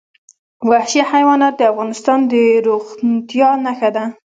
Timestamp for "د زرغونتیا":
2.31-3.49